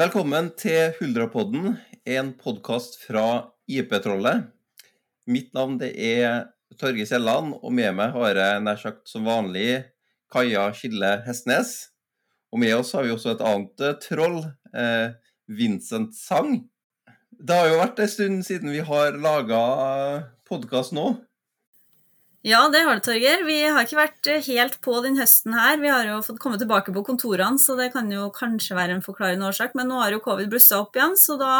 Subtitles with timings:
[0.00, 1.74] Velkommen til Huldrapodden,
[2.08, 4.46] en podkast fra IP-trollet.
[5.28, 6.46] Mitt navn er
[6.80, 9.82] Torgeir Kielland, og med meg har jeg nær sagt som vanlig
[10.32, 11.74] Kaja Skille Hestnes.
[12.48, 14.38] Og med oss har vi også et annet eh, troll,
[14.72, 15.12] eh,
[15.52, 16.62] Vincent Sang.
[17.36, 19.60] Det har jo vært en stund siden vi har laga
[20.48, 21.10] podkast nå.
[22.40, 23.42] Ja, det har det, Torgeir.
[23.44, 25.76] Vi har ikke vært helt på den høsten her.
[25.80, 29.04] Vi har jo fått komme tilbake på kontorene, så det kan jo kanskje være en
[29.04, 29.74] forklarende årsak.
[29.76, 31.50] Men nå har jo covid blussa opp igjen, så da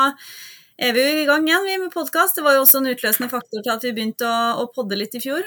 [0.81, 2.39] er vi jo i gang igjen vi med podkast.
[2.39, 5.19] Det var jo også en utløsende faktor til at vi begynte å, å podde litt
[5.19, 5.45] i fjor.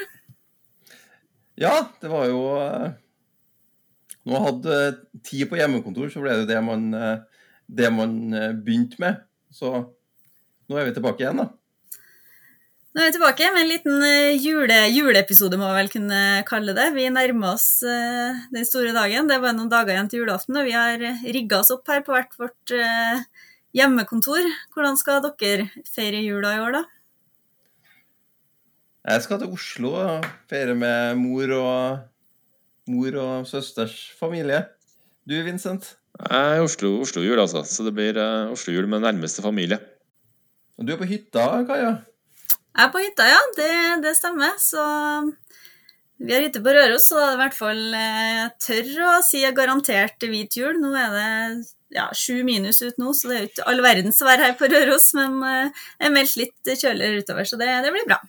[1.58, 2.94] Ja, det var jo eh,
[4.22, 4.78] Når man hadde
[5.26, 9.26] tid på hjemmekontor, så ble det det man, eh, det man eh, begynte med.
[9.50, 11.50] Så nå er vi tilbake igjen, da.
[12.94, 14.04] Nå er vi tilbake med en liten
[14.38, 16.92] jule, juleepisode, må vi vel kunne kalle det.
[16.94, 19.26] Vi nærmer oss den store dagen.
[19.26, 22.04] Det er bare noen dager igjen til julaften, og vi har rigga oss opp her
[22.06, 22.74] på hvert vårt
[23.74, 24.46] hjemmekontor.
[24.76, 26.84] Hvordan skal dere feire jula i år, da?
[29.04, 32.06] Jeg skal til Oslo og feire med mor og,
[32.94, 34.62] mor og søsters familie.
[35.28, 35.96] Du, Vincent?
[36.22, 37.66] Jeg er Oslo, Oslo-jul, altså.
[37.68, 39.82] Så det blir uh, Oslo-jul med nærmeste familie.
[40.78, 41.98] Og du er på hytta, Kaja?
[42.74, 43.42] Jeg er på hytta, ja.
[43.58, 43.72] Det,
[44.02, 44.58] det stemmer.
[44.62, 44.82] Så
[46.24, 49.16] vi har hytte på Røros, så da er det i hvert fall eh, tørr å
[49.26, 50.80] si garantert hvit jul.
[50.82, 51.32] Nå er det
[51.94, 54.70] ja, sju minus ut nå, så det er jo ikke all verdens vær her på
[54.72, 55.12] Røros.
[55.20, 58.20] Men eh, jeg er meldt litt kjøligere utover, så det, det, blir bra.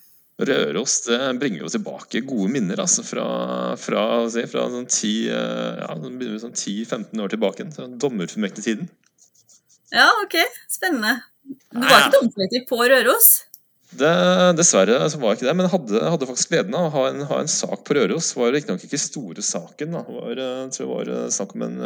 [0.44, 3.26] Røros det bringer jo tilbake gode minner altså fra,
[3.78, 5.30] fra, si, fra sånn 10-15
[5.78, 7.68] ja, sånn år tilbake.
[8.02, 8.90] Dommerfullmektigtiden.
[9.94, 10.40] Ja, ok.
[10.68, 11.20] Spennende.
[11.70, 13.34] Du var ikke dommerfullmektig på Røros?
[13.94, 14.10] Det,
[14.58, 17.24] dessverre så var jeg ikke det, men hadde, hadde faktisk gleden av å ha en,
[17.30, 18.32] ha en sak på Røros.
[18.32, 19.94] Det var riktignok ikke store saken.
[19.94, 20.02] Da.
[20.08, 21.78] Var, jeg tror det var snakk om en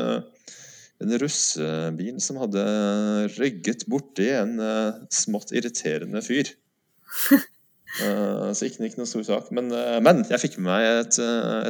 [0.98, 2.64] en russebil som hadde
[3.36, 4.58] rygget borti en
[5.14, 6.50] smått irriterende fyr.
[7.98, 9.52] så ikke, ikke noe stor sak.
[9.54, 9.70] Men,
[10.04, 11.20] men, jeg fikk med meg et,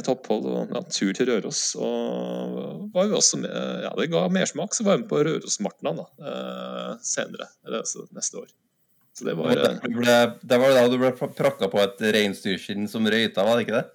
[0.01, 1.61] et opphold og ja, tur til Røros.
[1.77, 3.53] Og var jo også med,
[3.85, 6.01] ja, det ga mersmak, så var jeg med på Rørosmartnan
[7.05, 7.51] senere.
[7.67, 8.49] Eller altså neste år.
[9.19, 10.13] Så det var, det, ble,
[10.47, 13.87] det var da du ble prakka på et reinsdyrskinn som røyta, var det ikke det?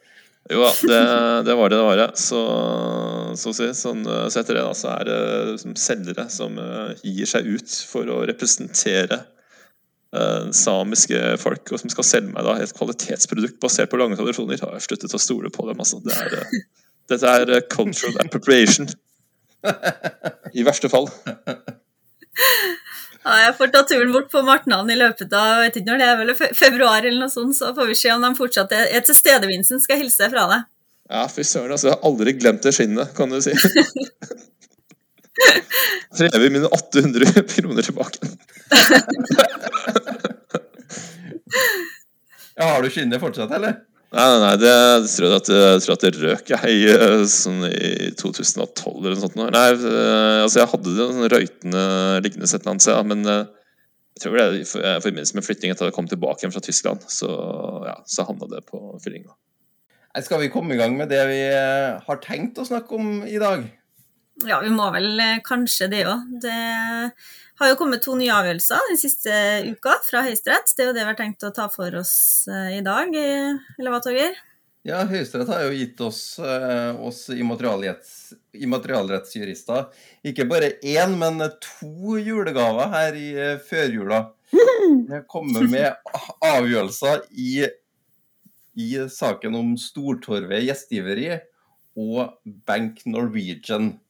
[0.53, 0.99] Jo da, det,
[1.47, 2.03] det, var det det var.
[2.21, 2.41] Så,
[3.41, 5.21] så, si, sånn, så etter det da, så er det
[5.63, 9.23] som selgere som uh, gir seg ut for å representere
[10.13, 14.61] uh, samiske folk, og som skal selge meg da et kvalitetsprodukt basert på lange tradisjoner.
[14.61, 15.81] Har jeg sluttet å stole på dem.
[15.81, 16.03] altså.
[16.05, 16.85] Det er, uh,
[17.15, 18.93] dette er cultural appropriation.
[20.61, 21.09] I verste fall.
[23.25, 26.01] Ja, jeg får ta turen bort på Martnan i løpet av jeg vet ikke når
[26.01, 28.91] det er vel februar, eller noe sånt, så får vi se om de fortsatt er,
[29.07, 29.81] til stede, Vincent.
[29.85, 30.67] Skal jeg hilse fra deg.
[31.09, 31.89] Ja, fy søren, altså.
[31.89, 33.53] Jeg har aldri glemt det skinnet, kan du si.
[36.15, 38.19] Krever mine 800 kroner tilbake.
[42.55, 43.81] ja, har du skinnet fortsatt, eller?
[44.15, 46.99] Nei, nei, nei det, jeg, tror at, jeg tror at det røk jeg,
[47.33, 49.39] sånn i 2012 eller noe sånt.
[49.41, 51.87] Nei, eh, altså jeg hadde det sånn røytende
[52.23, 53.49] liggende et eller annet sted, men eh,
[54.15, 56.63] jeg tror det er i forbindelse med flytting etter at jeg kom tilbake igjen fra
[56.63, 57.31] Tyskland, så,
[57.89, 59.35] ja, så havna det på fyllinga.
[60.23, 63.41] Skal vi komme i gang med det vi eh, har tenkt å snakke om i
[63.43, 63.67] dag?
[64.43, 66.25] Ja, vi må vel kanskje det òg.
[66.43, 66.57] Det
[67.61, 69.37] har jo kommet to nye avgjørelser den siste
[69.69, 70.75] uka fra Høyesterett.
[70.75, 73.95] Det er jo det vi har tenkt å ta for oss eh, i dag, eller
[73.95, 74.35] hva, Torgeir?
[74.85, 79.87] Ja, Høyesterett har jo gitt oss, eh, oss immaterialrettsjurister
[80.29, 84.37] ikke bare én, men to julegaver her i eh, førjula.
[85.09, 85.95] Det kommer med
[86.45, 87.65] avgjørelser i,
[88.77, 91.33] i saken om Stortorvet gjestgiveri
[91.97, 92.37] og
[92.69, 94.04] Bank Norwegian.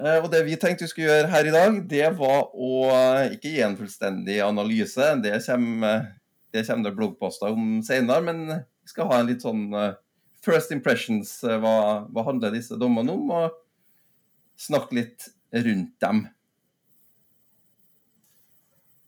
[0.00, 3.34] Eh, og det vi tenkte vi skulle gjøre her i dag, det var å eh,
[3.36, 5.10] ikke gi en fullstendig analyse.
[5.24, 6.06] Det kommer
[6.52, 9.98] det, kommer bloggposter om senere, men vi skal ha en litt sånn eh,
[10.44, 11.38] first impressions.
[11.44, 11.76] Hva,
[12.08, 13.34] hva handler disse dommene om?
[13.36, 13.58] Og
[14.60, 16.24] snakke litt rundt dem.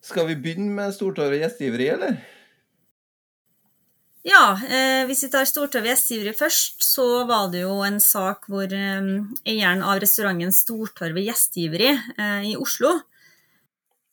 [0.05, 2.19] Skal vi begynne med Stortorvet gjestgiveri, eller?
[4.25, 8.65] Ja, eh, hvis vi tar Stortorv gjestgivere først, så var det jo en sak hvor
[8.73, 9.09] eh,
[9.45, 12.95] eieren av restauranten Stortorvet gjestgiveri eh, i Oslo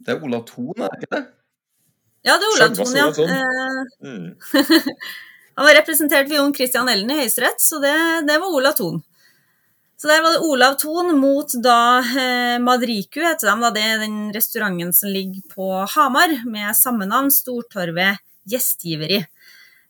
[0.04, 1.22] Det er Olav Thon, er det ikke det?
[2.28, 3.08] Ja, det er Olav Thon, ja.
[4.04, 4.28] Mm.
[5.56, 7.96] Han var representert ved Jon Christian Ellen i Høyesterett, så det,
[8.28, 9.00] det, var Olav Thon.
[9.96, 13.56] Så der var det Olav Thon mot da eh, Madriku, heter de.
[13.64, 13.72] Da.
[13.75, 18.19] Det er den restauranten som ligger på Hamar med samme navn, Stortorvet
[18.50, 19.22] gjestgiveri.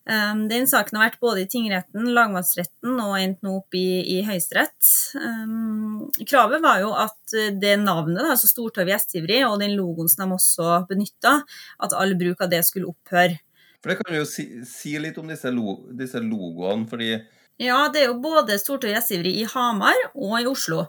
[0.09, 4.17] Um, den saken har vært både i tingretten, lagmannsretten og endt nå opp i, i
[4.25, 4.79] Høyesterett.
[5.13, 10.37] Um, kravet var jo at det navnet, altså Stortorv gjestgiveri, og den logoen som de
[10.39, 11.37] også benytta,
[11.85, 13.37] at all bruk av det skulle opphøre.
[13.81, 17.13] For Det kan du jo si, si litt om disse, lo, disse, logoene, fordi
[17.61, 20.87] Ja, det er jo både Stortorv gjestgiveri i Hamar og i Oslo.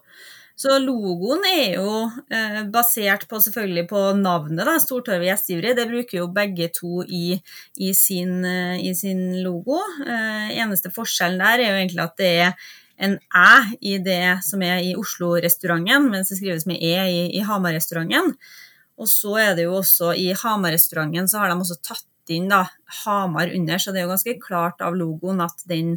[0.62, 5.73] Så logoen er jo eh, basert på selvfølgelig på navnet, da, Stortorvet gjestgiveri.
[5.75, 7.38] Det bruker jo begge to i,
[7.82, 9.81] i, sin, eh, i sin, logo.
[10.06, 12.69] Eh, eneste forskjellen der er jo egentlig at det er
[13.03, 17.43] en æ i det som er i Oslo-restauranten, mens det skrives med e i, i
[17.49, 18.37] Hamar-restauranten.
[19.03, 22.62] Og så er det jo også i Hamar-restauranten så har de også tatt inn da,
[23.03, 25.97] Hamar under, så det er jo ganske klart av logoen at, den,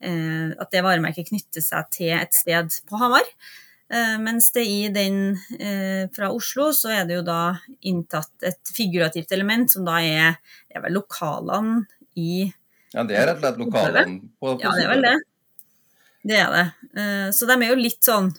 [0.00, 3.28] eh, at det varemerket knytter seg til et sted på Hamar.
[3.92, 7.56] Eh, mens det i den eh, fra Oslo, så er det jo da
[7.86, 11.84] inntatt et figurativt element, som da er, det er vel lokalene
[12.18, 12.48] i
[12.94, 15.14] Ja, det er rett og slett lokalene på, på Ja, det er vel det.
[16.26, 16.66] Det er det.
[16.98, 18.32] Eh, så de er jo litt sånn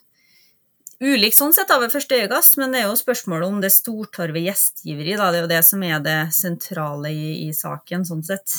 [1.00, 4.48] ulike sånn sett da ved første øyekast, men det er jo spørsmålet om det Stortorvet
[4.50, 5.30] gjestgiveri, da.
[5.32, 8.58] Det er jo det som er det sentrale i, i saken, sånn sett.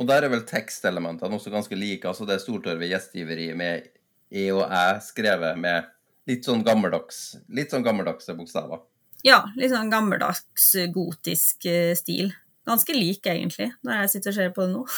[0.00, 2.08] Og der er vel tekstelementene også ganske like.
[2.08, 3.90] altså Det Stortorvet gjestgiveri med
[4.32, 5.91] E og Æ skrevet med
[6.30, 7.18] litt sånn gammeldags,
[7.52, 8.78] litt sånn gammeldagse bokstaver.
[9.26, 12.32] Ja, litt sånn gammeldags gotisk eh, stil.
[12.66, 14.82] Ganske lik, egentlig, når jeg sitter og ser på det nå.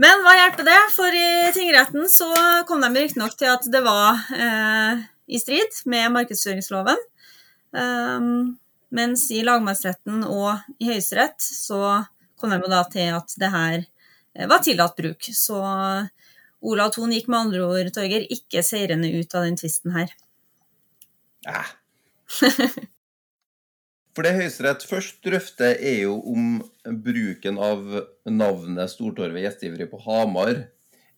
[0.00, 0.78] Men hva hjelper det?
[0.94, 2.28] For i tingretten så
[2.68, 6.96] kom de riktignok til at det var eh, i strid med markedsføringsloven.
[7.76, 8.56] Um,
[8.90, 12.00] mens i lagmannsretten og i Høyesterett så
[12.40, 15.28] kom de da til at det her eh, var tillatt bruk.
[15.36, 15.60] Så
[16.60, 20.12] Olav Thon gikk med andre ord, Torger, ikke seirende ut av den tvisten her.
[21.46, 21.62] Ja.
[24.14, 26.58] For det Høyesterett først drøfter, er jo om
[27.04, 27.86] bruken av
[28.28, 30.66] navnet Stortorvet gjestgiveri på Hamar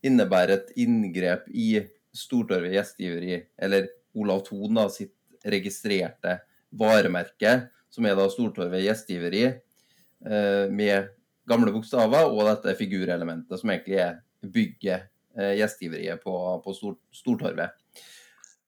[0.07, 1.83] innebærer et inngrep i
[2.15, 5.17] Stortorvet gjestgiveri, eller Olav Thon da, sitt
[5.49, 6.39] registrerte
[6.79, 7.57] varemerke,
[7.91, 11.11] som er da Stortorvet gjestgiveri, eh, med
[11.49, 16.35] gamle bokstaver og dette figurelementet, som egentlig er bygget Eh, gjestgiveriet på,
[16.65, 16.75] på
[17.15, 17.79] Stortorvet.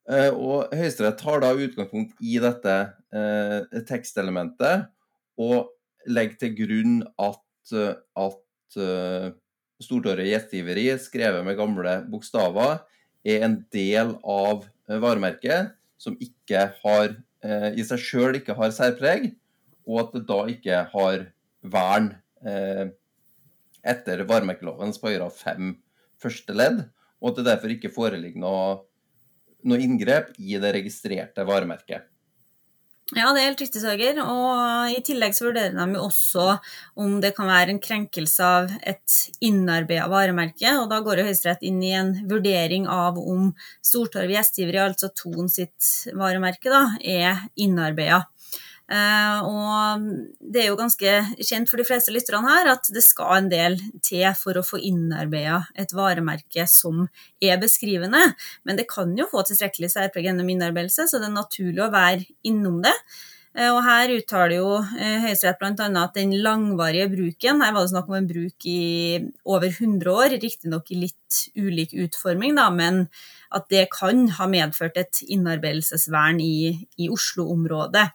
[0.05, 2.75] Eh, og Høyesterett tar da utgangspunkt i dette
[3.15, 4.91] eh, tekstelementet
[5.41, 5.71] og
[6.05, 7.41] legger til grunn at,
[7.73, 9.31] at uh,
[9.81, 12.83] Stortorvet gjestgiveri, skrevet med gamle bokstaver,
[13.25, 19.33] er en del av varemerket som ikke har, eh, i seg sjøl ikke har særpreg,
[19.89, 21.25] og at det da ikke har
[21.65, 22.11] vern
[22.45, 22.93] eh,
[23.85, 24.93] etter varemerkeloven§
[25.41, 25.73] 5
[26.25, 26.83] første ledd,
[27.23, 28.81] og at det derfor ikke foreligger noe,
[29.65, 32.11] noe inngrep i det registrerte varemerket.
[33.13, 34.17] Ja, det er helt riktig, Sager.
[34.25, 36.47] Og i tillegg så vurderer de jo også
[36.97, 40.73] om det kan være en krenkelse av et innarbeida varemerke.
[40.81, 43.51] Og da går Høyesterett inn i en vurdering av om
[43.85, 48.23] Stortorv gjestgiveri, altså Ton sitt varemerke, da, er innarbeida.
[48.85, 50.03] Uh, og
[50.53, 53.79] det er jo ganske kjent for de fleste lytterne her at det skal en del
[54.05, 57.07] til for å få innarbeida et varemerke som
[57.41, 58.21] er beskrivende.
[58.69, 62.29] Men det kan jo få tilstrekkelig særpreg gjennom innarbeidelse, så det er naturlig å være
[62.45, 62.93] innom det.
[63.57, 65.89] Uh, og her uttaler jo uh, Høyesterett bl.a.
[66.03, 68.81] at den langvarige bruken Her var det snakk om en bruk i
[69.47, 73.07] over 100 år, riktignok i litt ulik utforming, da, men
[73.55, 78.11] at det kan ha medført et innarbeidelsesvern i, i Oslo-området.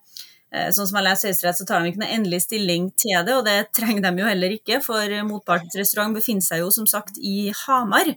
[0.50, 3.36] Eh, sånn som jeg leser Høyesterett, så tar de ikke noe endelig stilling til det,
[3.38, 7.20] og det trenger de jo heller ikke, for motpartens restaurant befinner seg jo som sagt
[7.22, 8.16] i Hamar.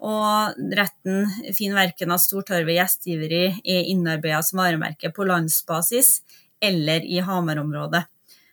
[0.00, 6.20] Og retten finner verken at Stortorvet gjestgiveri er innarbeida som varemerke på landsbasis
[6.64, 8.06] eller i Hamar-området.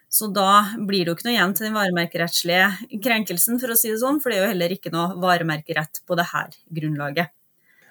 [0.10, 3.91] Så da blir det jo ikke noe igjen til den varemerkerettslige krenkelsen, for å si
[3.91, 6.46] det sånn, for det er jo heller ikke noe varemerkerett på dette
[6.79, 7.37] grunnlaget.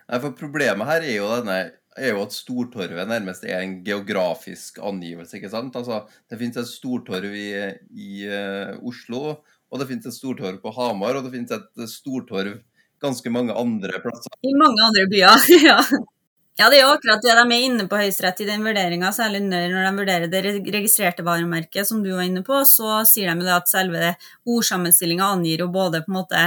[0.06, 1.58] Nei, for Problemet her er jo denne
[1.96, 5.38] er jo at Stortorvet nærmest er en geografisk angivelse.
[5.38, 5.76] ikke sant?
[5.76, 7.50] Altså, Det finnes et stortorv i,
[7.90, 9.38] i uh, Oslo,
[9.70, 12.60] og det finnes et stortorv på Hamar, og det finnes et stortorv
[13.02, 14.36] ganske mange andre plasser.
[14.44, 15.80] I mange andre byer, ja.
[16.56, 19.42] Ja, det er jo akkurat det de er inne på Høyesterett i den vurderinga, særlig
[19.44, 20.40] når de vurderer det
[20.72, 24.14] registrerte varemerket, som du var inne på, så sier de jo at selve
[24.48, 26.46] ordsammenstillinga angir jo både på en måte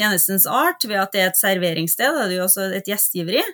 [0.00, 3.44] tjenestens art ved at det er et serveringssted, det er jo også et gjestgiveri,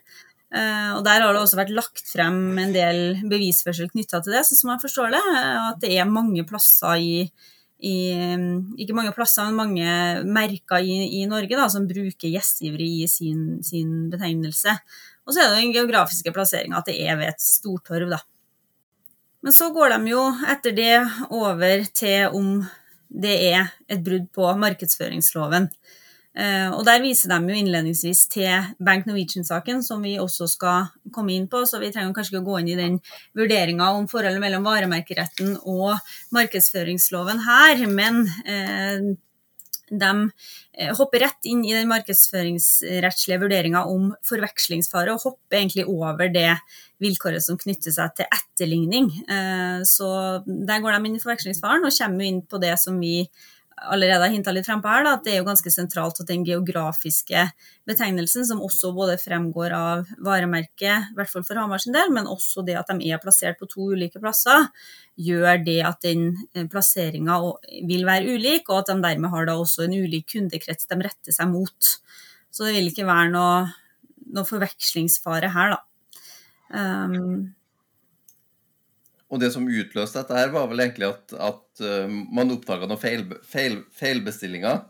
[0.54, 4.44] Eh, og Der har det også vært lagt frem en del bevisførsel knytta til det,
[4.46, 5.22] sånn som jeg forstår det.
[5.32, 7.26] Eh, at det er mange plasser i,
[7.82, 7.96] i
[8.78, 13.58] Ikke mange plasser, men mange merker i, i Norge da, som bruker gjestgiveri i sin,
[13.66, 14.78] sin, betegnelse.
[15.26, 18.14] Og så er det den geografiske plasseringa, at det er ved et stortorv.
[18.14, 18.22] da.
[19.42, 20.96] Men så går de jo etter det
[21.34, 22.64] over til om
[23.06, 25.68] det er et brudd på markedsføringsloven.
[26.36, 31.32] Eh, og Der viser de jo innledningsvis til Bank Norwegian-saken, som vi også skal komme
[31.32, 31.64] inn på.
[31.64, 32.98] Så vi trenger kanskje ikke å gå inn i den
[33.36, 35.96] vurderinga om forholdet mellom varemerkeretten og
[36.36, 37.86] markedsføringsloven her.
[37.88, 39.08] Men eh,
[39.86, 40.12] de
[40.76, 46.52] eh, hopper rett inn i den markedsføringsrettslige vurderinga om forvekslingsfare, og hopper egentlig over det
[47.00, 49.10] vilkåret som knytter seg til etterligning.
[49.84, 50.06] Så
[50.46, 53.26] der går de inn i forvekslingsfaren og kommer inn på det som vi
[53.76, 56.44] allerede har hinta litt frempå her, da, at det er jo ganske sentralt at den
[56.46, 57.42] geografiske
[57.88, 62.30] betegnelsen, som også både fremgår av varemerket, i hvert fall for Hamar sin del, men
[62.30, 64.70] også det at de er plassert på to ulike plasser,
[65.20, 67.38] gjør det at den eh, plasseringa
[67.88, 71.36] vil være ulik, og at de dermed har da også en ulik kundekrets de retter
[71.36, 71.92] seg mot.
[72.52, 73.66] Så det vil ikke være noe,
[74.32, 75.82] noe forvekslingsfare her, da.
[76.66, 77.55] Um,
[79.26, 83.00] og det som utløste dette her, var vel egentlig at, at uh, man oppdaga noen
[83.02, 84.84] feil, feil, feilbestillinger.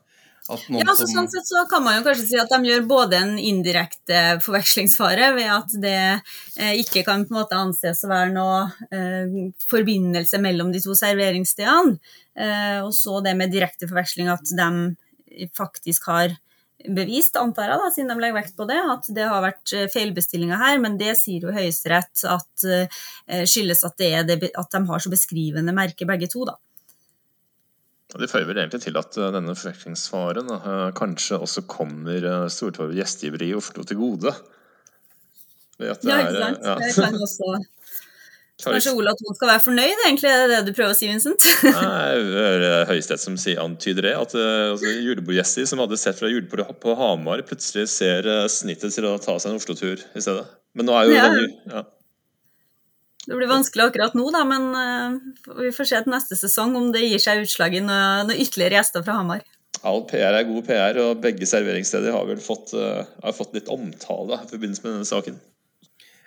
[0.46, 1.14] ja, altså, som...
[1.14, 5.32] Sånn sett så kan man jo kanskje si at de gjør både en indirekte forvekslingsfare
[5.34, 8.60] ved at det eh, ikke kan på en måte anses å være noe
[8.94, 9.34] eh,
[9.66, 11.96] forbindelse mellom de to serveringsstedene,
[12.38, 16.36] eh, og så det med direkte forveksling at de faktisk har
[16.84, 19.88] bevist, antar jeg, da, siden de legger vekt på det, at det har vært eh,
[19.92, 20.78] feilbestillinger her.
[20.82, 23.02] Men det sier jo Høyesterett at uh,
[23.48, 26.58] skyldes at, det det, at, de har så beskrivende merke begge to, da.
[28.16, 30.52] Det fører vel egentlig til at denne forvekslingsfaren
[30.96, 34.30] kanskje også kommer Stortorvet gjestgiveri i Oslo til gode.
[35.82, 36.62] ja, ikke sant.
[36.64, 36.76] Ja.
[36.80, 37.50] Det kan også
[38.64, 41.44] Kanskje Ola Thon skal være fornøyd, egentlig, er det det du prøver å si, Vincent?
[41.66, 44.14] Nei, Høyesterett som sier, antyder det.
[44.16, 48.96] At uh, altså, julebordsgjester som hadde sett fra julebordet på Hamar, plutselig ser uh, snittet
[48.96, 50.46] til å ta seg en Oslo-tur i stedet.
[50.76, 51.26] Men nå er jo ja.
[51.34, 51.82] den, ja.
[53.26, 56.88] Det blir vanskelig akkurat nå, da, men uh, vi får se til neste sesong om
[56.94, 59.44] det gir seg utslag i noen noe ytterligere gjester fra Hamar.
[59.84, 64.40] All PR er god PR, og begge serveringssteder har vel fått, har fått litt omtale
[64.40, 65.36] i forbindelse med denne saken.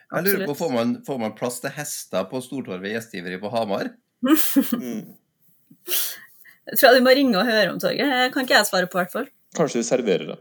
[0.10, 3.92] Jeg lurer på, Får man, får man plass til hester på Stortorvet gjestgiveri på Hamar?
[4.26, 5.04] mm.
[6.70, 8.06] Jeg tror jeg du må ringe og høre om torget.
[8.06, 9.28] Det kan ikke jeg svare på, i hvert fall.
[9.58, 10.36] Kanskje de serverer det.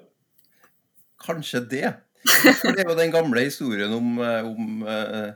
[1.24, 1.92] Kanskje det.
[2.60, 5.30] For det er jo den gamle historien om, eh, om, eh,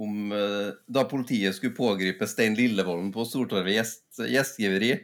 [0.00, 4.94] om eh, da politiet skulle pågripe Stein Lillevolden på Stortorvet gjest, gjestgiveri.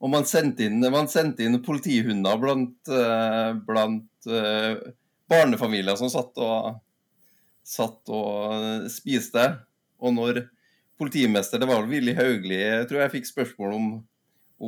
[0.00, 2.90] Og man sendte inn, man sendte inn politihunder blant,
[3.66, 4.28] blant
[5.28, 6.76] barnefamilier som satt og
[7.68, 9.44] satt og spiste.
[10.00, 10.44] Og når
[10.98, 13.88] politimester, det var vel Willy Haugli, jeg tror jeg fikk spørsmål om,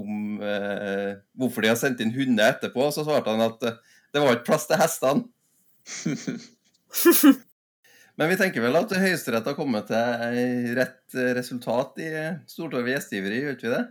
[0.00, 0.11] om
[0.47, 3.78] eh, hvorfor de har sendt inn hunder etterpå, så svarte han at eh,
[4.14, 5.23] det var ikke plass til hestene.
[8.19, 12.09] Men vi tenker vel at Høyesterett har kommet til rett resultat i
[12.50, 13.85] Stortorget gjestgiveri, gjør ikke vi det?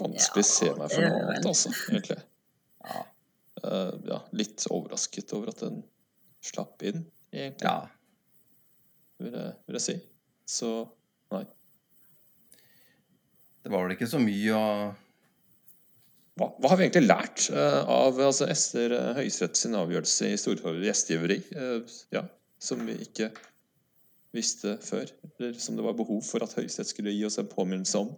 [0.00, 2.20] Vanskelig å se meg for noe annet, altså, egentlig.
[2.90, 3.00] Ja.
[3.60, 5.76] Uh, ja, litt overrasket over at den
[6.44, 7.00] slapp inn
[7.32, 7.66] egentlig.
[7.66, 7.88] Ja.
[9.20, 9.96] Vil jeg, vil jeg si.
[10.50, 10.72] Så
[11.34, 11.44] nei.
[13.60, 14.66] Det var vel ikke så mye å
[16.40, 20.38] hva, hva, har vi egentlig lært uh, av altså, Ester uh, Høyesterett sin avgjørelse i
[20.40, 22.22] Stortorvet gjestgiveri, uh, ja,
[22.62, 23.28] som vi ikke
[24.32, 25.10] visste før?
[25.34, 28.14] Eller som det var behov for at Høyesterett skulle gi oss en påminnelse om?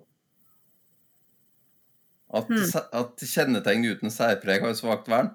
[2.33, 2.69] At, hmm.
[3.03, 5.35] at kjennetegn uten særpreg har svakt vern?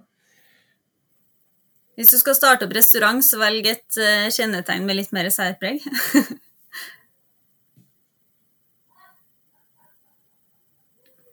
[1.98, 5.82] Hvis du skal starte opp restaurant, så velg et uh, kjennetegn med litt mer særpreg.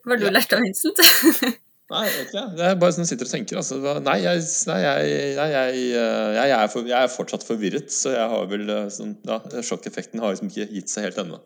[0.05, 0.31] Hva har du ja.
[0.33, 1.01] lært av Vincent?
[1.93, 3.59] nei, egentlig Det er bare sånn jeg sitter og tenker.
[3.61, 3.77] Altså.
[4.05, 8.49] Nei, jeg, nei jeg, jeg, jeg, er for, jeg, er fortsatt forvirret, så jeg har
[8.49, 11.37] vel eh, sånn, ja, Sjokkeffekten har liksom ikke gitt seg helt ennå.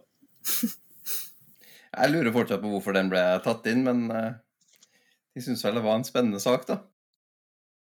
[1.92, 4.08] jeg lurer fortsatt på hvorfor den ble tatt inn, men
[5.36, 6.80] jeg syns vel det var en spennende sak, da.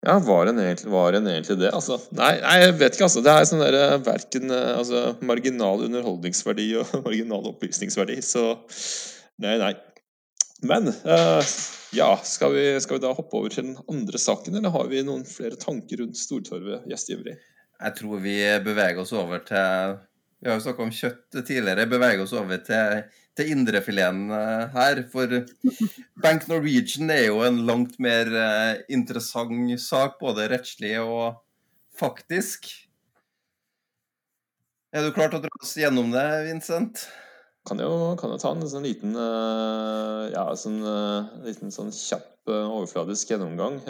[0.08, 1.72] Ja, var en egentlig, var en egentlig det?
[1.76, 3.10] Altså, nei, nei, jeg vet ikke.
[3.10, 3.24] altså.
[3.26, 8.46] Det er sånn der, eh, verken eh, altså, marginal underholdningsverdi og marginal opplysningsverdi, så
[9.44, 9.74] nei, nei.
[10.66, 11.44] Men uh,
[11.94, 15.04] ja, skal vi, skal vi, da hoppe over til den andre saken, eller har vi
[15.06, 17.36] noen flere tanker rundt Stortorvet gjestgiveri?
[17.78, 20.00] Jeg tror vi beveger oss over til
[20.40, 21.86] Vi har jo snakka om kjøtt tidligere.
[21.90, 23.04] Beveger oss over til
[23.38, 25.04] til indrefileten eh, her.
[25.12, 25.32] For
[26.24, 31.40] Bank Norwegian er jo en langt mer eh, interessant sak, både rettslig og
[31.98, 32.70] faktisk.
[34.96, 37.08] Er du klar til å dra oss gjennom det, Vincent?
[37.68, 40.80] Kan jo, kan jo ta en sånn liten, eh, ja, sånn,
[41.46, 43.82] liten sånn kjapp overfladisk gjennomgang.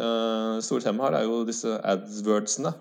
[0.66, 2.72] Store tema her er jo disse adwordsene.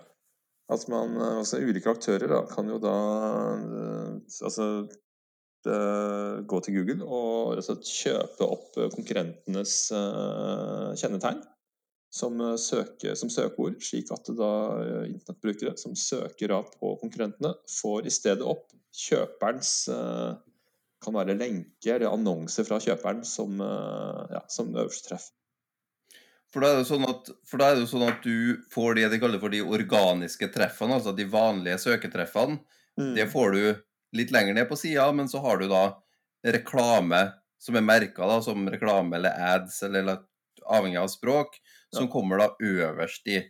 [0.73, 2.95] At man, altså Ulike aktører da, kan jo da
[4.43, 4.97] altså eh,
[6.47, 11.43] gå til Google og rett og slett kjøpe opp eh, konkurrentenes eh, kjennetegn
[12.17, 14.51] som, eh, søke, som søkeord, slik at da
[14.83, 20.37] eh, internettbrukere som søker av på konkurrentene, får i stedet opp kjøperens eh,
[21.05, 25.31] kan være lenke eller annonser fra kjøperen som, eh, ja, som øverste treff.
[26.55, 29.11] For da, det sånn at, for da er det jo sånn at du får det
[29.13, 32.63] de kaller for de organiske treffene, altså de vanlige søketreffene.
[32.97, 33.13] Mm.
[33.19, 33.63] Det får du
[34.17, 35.85] litt lenger ned på sida, men så har du da
[36.47, 37.27] reklame
[37.63, 40.23] som er merka som reklame eller ads, eller,
[40.67, 41.59] avhengig av språk,
[41.95, 43.41] som kommer da øverst i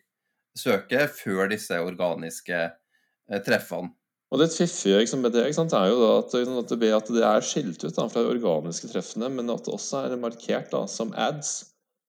[0.59, 3.93] søket før disse organiske eh, treffene.
[4.35, 7.47] Og det fiffige liksom, med det sant, er jo da at, liksom, at det er
[7.47, 11.15] skilt ut da, fra de organiske treffene, men at det også er markert da, som
[11.15, 11.61] ads.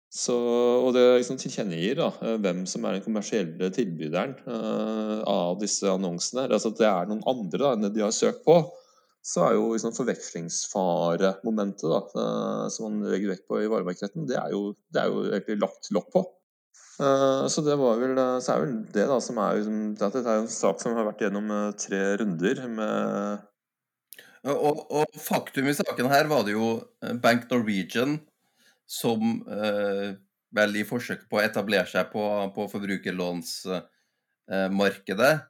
[0.07, 0.33] Så,
[0.87, 6.45] og det liksom tilkjennegir eh, hvem som er den kommersielle tilbyderen uh, av disse annonsene.
[6.47, 8.61] Altså at det er noen andre da, enn de har søkt på.
[9.27, 14.39] Så er jo liksom forvekslingsfaremomentet da, uh, som man legger vekt på i varemarkedsretten, det
[14.95, 16.23] det er jo egentlig lagt lokk på.
[17.01, 20.39] Uh, Så det var vel, så er vel det da som er liksom, Dette er
[20.39, 23.43] en sak som har vært gjennom tre runder med
[24.55, 26.71] Og, og faktum i saken her var det jo
[27.21, 28.15] Bank Norwegian
[28.87, 30.15] som eh,
[30.55, 32.23] vel i forsøk på å etablere seg på,
[32.55, 35.41] på forbrukerlånsmarkedet eh,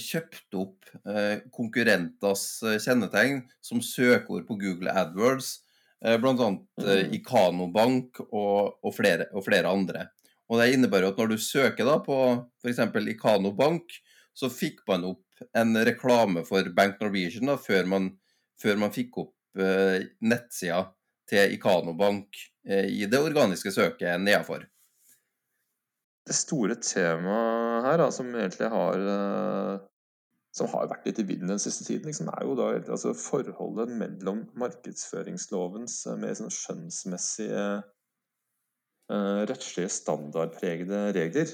[0.00, 2.44] kjøpte opp eh, konkurrenters
[2.84, 5.48] kjennetegn som søkeord på Google AdWords,
[6.04, 6.34] eh, bl.a.
[6.34, 6.58] Mm.
[7.18, 10.00] Ikano Bank og, og, flere, og flere andre.
[10.52, 12.16] Og Det innebærer at når du søker da på
[12.60, 12.80] f.eks.
[13.14, 13.84] Ikano Bank,
[14.34, 15.24] så fikk man opp
[15.56, 18.10] en reklame for Bank Norwegian da, før, man,
[18.60, 20.80] før man fikk opp eh, nettsida
[21.30, 22.38] til Ikano Bank
[22.68, 24.66] eh, i det organiske søket nedenfor?
[26.24, 29.82] det store temaet her, da, som egentlig har eh,
[30.54, 33.90] som har vært litt i vinden den siste tiden, liksom, er jo da altså, forholdet
[33.92, 37.64] mellom markedsføringslovens eh, mer sånn skjønnsmessige
[39.10, 41.50] uh, rettslige standardpregede regler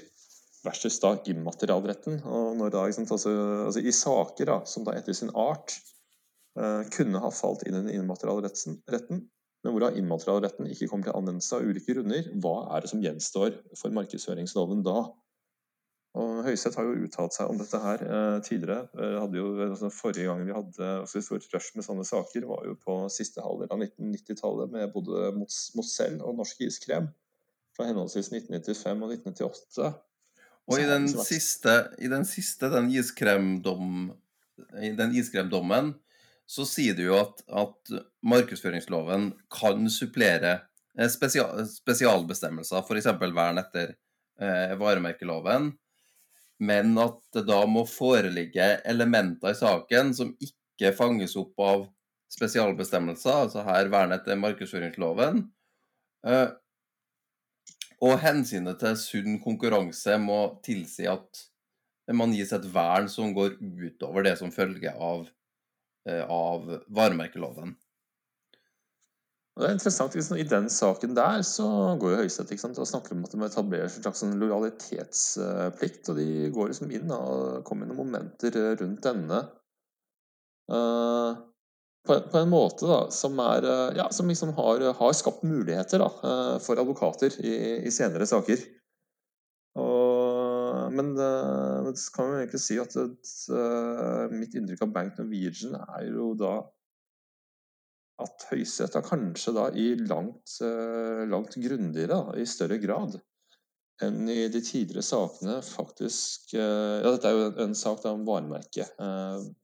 [0.66, 2.20] versus da immaterialretten.
[2.28, 3.32] Og når da, liksom, altså,
[3.64, 5.78] altså I saker da, som da etter sin art
[6.60, 9.24] uh, kunne ha falt inn i den immaterialretten, retten,
[9.64, 13.58] men hvordan immaterialretten ikke kommer til anvendelse av ulike grunner, hva er det som gjenstår
[13.76, 15.02] for markedsføringsloven da?
[16.18, 18.88] Og Høyesterett har jo uttalt seg om dette her eh, tidligere.
[18.98, 22.64] Eh, jo, altså, forrige gang vi hadde altså, et stort rush med sånne saker, var
[22.66, 27.12] jo på siste halvdel av 1990-tallet med både Mozell og Norsk Iskrem
[27.76, 29.92] fra henholdsvis 1995 og 1998.
[30.70, 34.10] Og i den liksom siste, i den siste, den iskremdommen,
[34.82, 35.94] i den iskremdommen,
[36.50, 37.92] så sier du jo at, at
[38.26, 40.56] markedsføringsloven kan supplere
[40.98, 43.06] eh, spesial, spesialbestemmelser, f.eks.
[43.22, 43.92] vern etter
[44.42, 45.70] eh, varemerkeloven,
[46.60, 51.86] men at det da må foreligge elementer i saken som ikke fanges opp av
[52.34, 55.44] spesialbestemmelser, altså her vern etter markedsføringsloven.
[56.26, 56.48] Eh,
[58.00, 61.46] og hensynet til sunn konkurranse må tilsi at
[62.16, 65.28] man gis et vern som går utover det som følger av,
[66.08, 67.74] av varemerkeloven.
[69.60, 71.66] Det er interessant, liksom, I den saken der så
[72.00, 76.08] går jo Høyesterett og snakker om at de etablerer en slags sånn lojalitetsplikt.
[76.08, 79.44] Og de går liksom inn og kommer med noen momenter eh, rundt denne.
[80.72, 81.36] uh,
[82.06, 86.00] på, på en måte da, som, er, eh, ja, som liksom har, har skapt muligheter
[86.00, 87.52] da, eh, for advokater i,
[87.84, 88.62] i senere saker.
[90.90, 95.78] Men eh, men så kan vi egentlig si at eh, mitt inntrykk av Bank Norwegian
[95.80, 96.54] er jo da
[98.20, 103.16] at Høyesterett kanskje da i langt, eh, langt grundigere, i større grad
[104.00, 108.86] enn i de tidligere sakene faktisk Ja, dette er jo en, sak om varemerke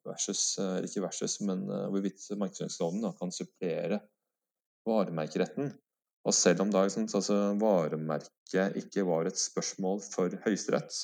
[0.05, 4.03] versus Ikke versus, men hvorvidt markedsføringsloven kan supplere
[4.87, 5.73] varemerkeretten.
[6.27, 11.01] Og selv om da liksom, altså, varemerket ikke var et spørsmål for Høyesterett,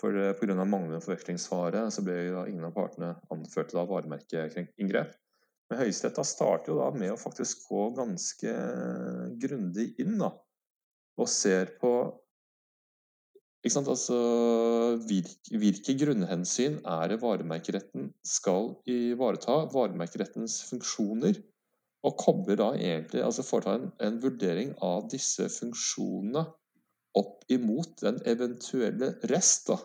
[0.00, 0.56] for eh, pga.
[0.64, 5.14] manglende forvekslingsfare så ble jo ingen av partene anført av varemerkeinngrep.
[5.66, 8.52] Men Høyesterett starter jo da med å faktisk gå ganske
[9.42, 10.30] grundig inn da,
[11.18, 11.96] og ser på
[13.66, 14.16] altså
[15.08, 19.64] hvilke, hvilke grunnhensyn er det varemerkeretten skal ivareta?
[19.72, 21.40] Varemerkerettens funksjoner.
[22.06, 26.44] Og kobler da egentlig, altså foretar en, en vurdering av disse funksjonene
[27.16, 29.78] opp imot den eventuelle rest da,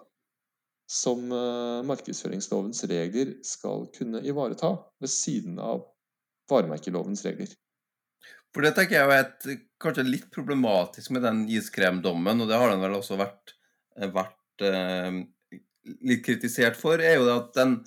[0.91, 5.85] som eh, markedsføringslovens regler skal kunne ivareta, ved siden av
[6.51, 7.53] varemerkelovens regler.
[8.51, 12.73] For det tenker jeg er et, kanskje litt problematisk med den iskremdommen, og det har
[12.73, 13.55] den vel også vært,
[14.11, 15.21] vært eh,
[16.11, 17.77] litt kritisert for, er jo det at den,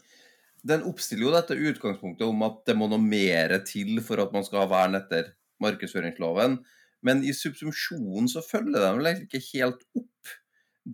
[0.65, 4.47] den oppstiller jo dette utgangspunktet om at det må noe mer til for at man
[4.47, 6.57] skal ha vern etter markedsføringsloven.
[7.05, 10.33] Men i subsumpsjonen så følger de vel ikke helt opp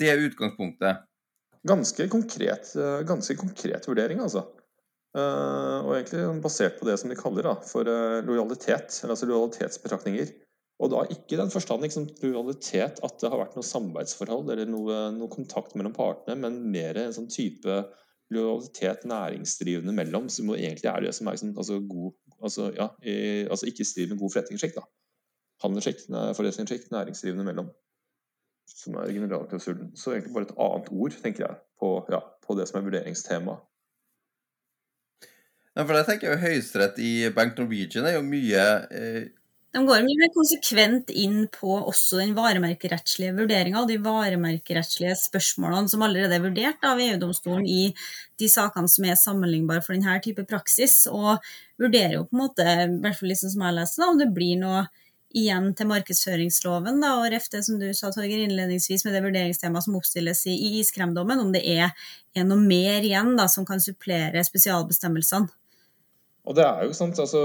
[0.01, 1.07] det utgangspunktet.
[1.67, 4.47] Ganske konkret, eh, ganske konkret vurdering, altså.
[5.11, 10.31] Uh, og egentlig basert på det som de kaller da, for uh, lojalitet, altså lojalitetsbetraktninger.
[10.81, 15.01] Og da ikke den forstand liksom, lojalitet at det har vært noe samarbeidsforhold eller noe,
[15.17, 17.81] noe kontakt mellom partene, men mer en sånn type
[18.31, 23.17] lojalitet næringsdrivende mellom, som egentlig er det som er liksom, altså, god, altså, ja, i,
[23.51, 24.79] altså ikke i strid med god forretningsskikk.
[25.65, 27.73] Handelsskikk, forretningsskikk, næringsdrivende mellom.
[28.71, 29.91] Som er generalklausulen.
[29.99, 33.59] Så egentlig bare et annet ord, tenker jeg, på, ja, på det som er vurderingstema.
[35.77, 39.29] Ja, for jeg tenker jo Høyesterett i Bank Norwegian er jo mye eh...
[39.71, 45.93] De går mye mer konsekvent inn på også den varemerkerettslige vurderinga og de varemerkerettslige spørsmålene
[45.93, 47.85] som allerede er vurdert av EU-domstolen i
[48.43, 51.39] de sakene som er sammenlignbare for denne type praksis, og
[51.79, 54.59] vurderer jo på en måte, i hvert fall liksom som jeg leser, om det blir
[54.59, 54.83] noe
[55.37, 59.87] igjen til markedsføringsloven, da, og ref det som du sa Torger, innledningsvis med det vurderingstemaet
[59.87, 61.95] som oppstilles i, i iskremdommen, om det er,
[62.35, 65.51] er, noe mer igjen da, som kan supplere spesialbestemmelsene.
[66.49, 67.41] Og det er jo sant, altså,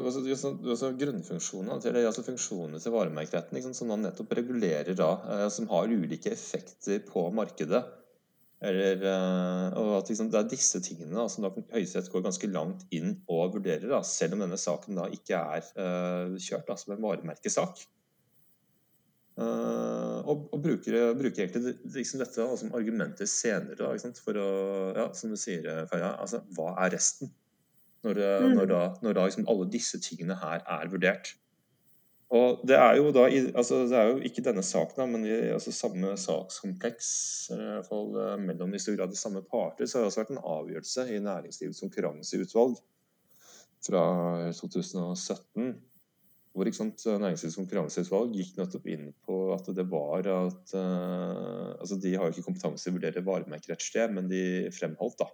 [0.00, 5.68] altså, altså Grunnfunksjonene til, altså funksjonene til varemerkeretten som man nettopp regulerer da, eh, som
[5.70, 7.84] har ulike effekter på markedet,
[8.60, 12.50] eller, eh, og at liksom, Det er disse tingene da, som da Høyesterett går ganske
[12.52, 16.76] langt inn og vurderer, da, selv om denne saken da ikke er uh, kjørt da,
[16.76, 17.80] som en varemerkesak.
[19.40, 24.48] Uh, og, og bruker, bruker, egentlig liksom dette da, som argumenter senere da, for å
[24.98, 27.32] ja, Som du sier, Feia, altså, hva er resten?
[28.04, 28.52] Når, mm.
[28.56, 31.34] når da, når da liksom alle disse tingene her er vurdert.
[32.30, 33.24] Og det er jo da,
[33.58, 37.08] altså det er jo ikke denne saken, men i altså samme sakskompleks,
[37.50, 40.22] i hvert fall eh, mellom i stor grad de samme parter, så har det også
[40.22, 42.78] vært en avgjørelse i Næringslivets konkurranseutvalg
[43.82, 44.04] fra
[44.60, 45.74] 2017.
[46.54, 52.26] Hvor sant, Næringslivets konkurranseutvalg gikk nettopp inn på at det var at altså De har
[52.26, 54.42] jo ikke kompetanse til å vurdere varemerkerettslig, men de
[54.74, 55.30] fremholdt da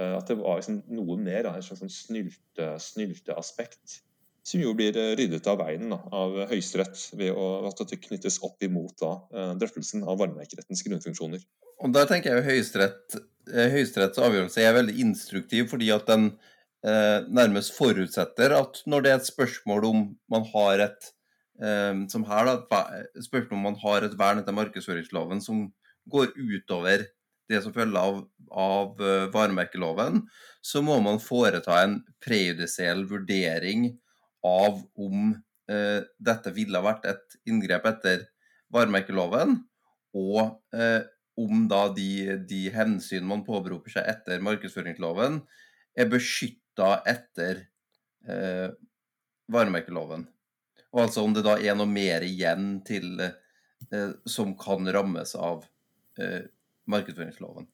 [0.00, 3.98] at det var liksom noe mer, da, et slags sånn snylte, snylteaspekt
[4.46, 8.40] som jo blir eh, ryddet av veien da, av Høyesterett ved å, at det knyttes
[8.46, 11.44] opp imot da, eh, drøftelsen av varmemerkerettens grunnfunksjoner.
[11.80, 13.20] Og Der tenker jeg Høyesterett,
[13.52, 16.32] eh, Høyesteretts avgjørelse er veldig instruktiv, fordi at den
[16.84, 21.12] eh, nærmest forutsetter at når det er et spørsmål om man har et
[21.60, 22.82] eh, som her da,
[23.20, 25.68] spørsmål om man har et vern etter markedsføringsloven som
[26.10, 27.08] går utover
[27.50, 28.20] det som følger av,
[28.54, 29.00] av
[29.34, 30.20] varemerkeloven,
[30.62, 33.88] så må man foreta en prejudisiell vurdering
[34.46, 35.32] av om
[35.70, 38.26] eh, dette ville vært et inngrep etter
[38.72, 39.58] varemerkeloven,
[40.16, 40.40] og
[40.74, 41.02] eh,
[41.40, 45.40] om da de, de, hensyn man påberoper seg etter markedsføringsloven,
[45.96, 47.64] er beskytta etter
[48.28, 48.68] eh,
[49.50, 50.26] varemerkeloven.
[50.90, 55.64] Og altså om det da er noe mer igjen til eh, som kan rammes av
[56.18, 56.48] eh,
[56.90, 57.68] markedsføringsloven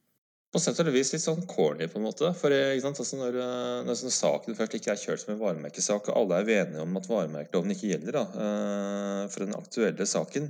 [0.56, 2.30] på sett og vis litt sånn corny, på en måte.
[2.38, 6.20] For altså når, eh, når sånn saken først ikke er kjørt som en varemerkesak, og
[6.20, 10.48] alle er enige om at varemerkeloven ikke gjelder da, eh, for den aktuelle saken,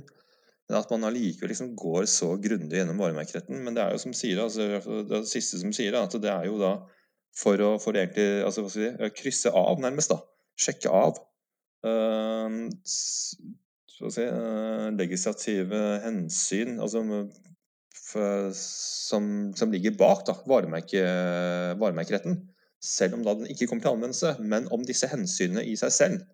[0.67, 3.59] men at man allikevel liksom går så grundig gjennom varemerkeretten.
[3.63, 4.67] Men det er jo som sier, altså,
[5.07, 6.73] det, siste som sier, at det er jo da
[7.37, 10.11] for å, for egentlig, altså, si, krysse av, nærmest.
[10.11, 10.21] da,
[10.57, 11.19] Sjekke av.
[11.85, 16.79] Uh, si, uh, legislative hensyn.
[16.81, 17.03] altså
[18.57, 21.03] som, som, ligger bak da, varemerke,
[21.79, 22.39] varemerkeretten.
[22.83, 24.35] Selv om da den ikke kommer til anvendelse.
[24.39, 26.25] Men om disse hensynene i seg selv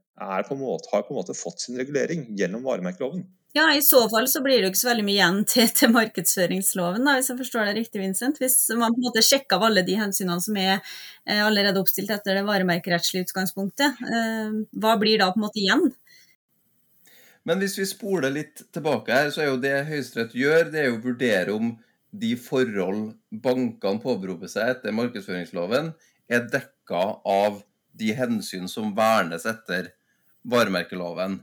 [0.48, 3.24] på måte, har på en måte fått sin regulering gjennom varemerkeloven.
[3.54, 7.06] Ja, I så fall så blir det ikke så veldig mye igjen til, til markedsføringsloven,
[7.06, 8.40] da, hvis jeg forstår det riktig, Vincent.
[8.42, 12.10] Hvis man på en måte sjekker av alle de hensynene som er eh, allerede oppstilt
[12.16, 15.86] etter det varemerkerettslige utgangspunktet, eh, hva blir da på en måte igjen?
[17.48, 20.90] Men hvis vi spoler litt tilbake her, så er jo det Høyesterett gjør, det er
[20.90, 21.74] jo å vurdere om
[22.14, 25.92] de forhold bankene påberoper seg etter markedsføringsloven,
[26.32, 27.64] er dekka av
[28.00, 29.92] de hensyn som vernes etter
[30.50, 31.42] varemerkeloven.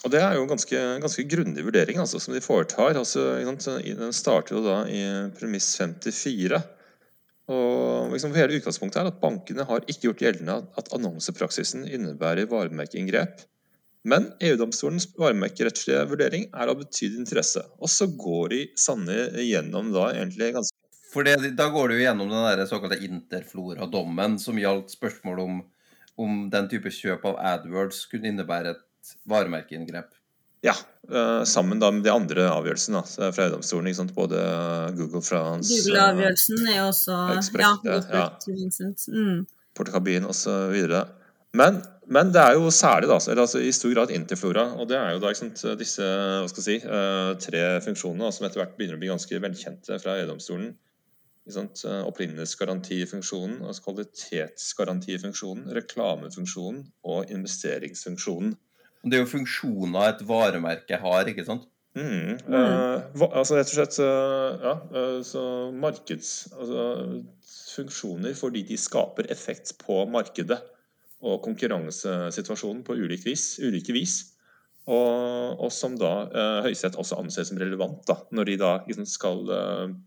[0.00, 2.96] Og Det er jo en ganske, ganske grundig vurdering altså, som de foretar.
[2.96, 5.02] Altså, den starter jo da i
[5.36, 6.60] premiss 54.
[7.50, 13.44] Og liksom Hele utgangspunktet er at bankene har ikke gjort gjeldende at annonsepraksisen innebærer varemerkeinngrep
[14.08, 17.62] men EU-domstolens varemerkerettslige vurdering er av betydelig interesse.
[17.80, 20.76] Og så går de sanne gjennom da egentlig ganske
[21.10, 25.60] For det, Da går du gjennom den der såkalte Interflora-dommen, som gjaldt spørsmål om,
[26.16, 30.14] om den type kjøp av AdWords kunne innebære et varemerkeinngrep.
[30.62, 30.74] Ja,
[31.10, 34.12] uh, sammen da med de andre avgjørelsene da, fra EU-domstolen.
[34.14, 34.40] Både
[34.96, 38.26] Google France Google-avgjørelsen er også Express, ja, ja.
[39.08, 39.46] Mm.
[39.76, 41.00] så osv.
[41.56, 44.64] Men, men det er jo særlig da, altså i stor grad Interflora.
[44.78, 48.58] Og det er jo da sant, disse hva skal si, uh, tre funksjonene som etter
[48.62, 50.70] hvert begynner å bli ganske velkjente fra EU-domstolen.
[51.50, 58.52] Opprinnelsesgarantifunksjonen, altså kvalitetsgarantifunksjonen, reklamefunksjonen og investeringsfunksjonen.
[59.02, 61.64] Det er jo funksjoner et varemerke har, ikke sant?
[61.98, 62.36] Mm.
[62.46, 62.54] Mm.
[62.54, 62.98] Uh,
[63.32, 65.42] altså rett og slett uh, ja, uh, så
[65.74, 66.28] markeds...
[66.54, 66.82] Altså,
[67.70, 70.58] funksjoner fordi de skaper effekt på markedet
[71.20, 73.54] og konkurransesituasjonen på ulike vis.
[73.62, 74.18] Ulike vis.
[74.90, 79.06] Og, og, som da eh, Høyesterett også anser som relevant da, når de da liksom,
[79.06, 79.42] skal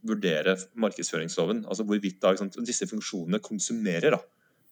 [0.04, 1.64] vurdere markedsføringsloven.
[1.70, 4.22] Altså hvorvidt da, liksom, disse funksjonene konsumerer da,